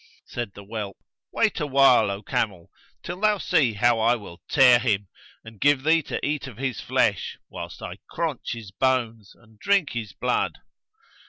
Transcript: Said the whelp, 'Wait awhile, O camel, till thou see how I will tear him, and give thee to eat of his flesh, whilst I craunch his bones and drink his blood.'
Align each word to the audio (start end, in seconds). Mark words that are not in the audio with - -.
Said 0.25 0.55
the 0.55 0.63
whelp, 0.63 0.97
'Wait 1.31 1.59
awhile, 1.59 2.09
O 2.09 2.23
camel, 2.23 2.71
till 3.03 3.19
thou 3.21 3.37
see 3.37 3.73
how 3.73 3.99
I 3.99 4.15
will 4.15 4.41
tear 4.49 4.79
him, 4.79 5.09
and 5.43 5.61
give 5.61 5.83
thee 5.83 6.01
to 6.01 6.25
eat 6.25 6.47
of 6.47 6.57
his 6.57 6.81
flesh, 6.81 7.37
whilst 7.49 7.83
I 7.83 7.99
craunch 8.09 8.53
his 8.53 8.71
bones 8.71 9.35
and 9.35 9.59
drink 9.59 9.91
his 9.91 10.11
blood.' 10.13 10.57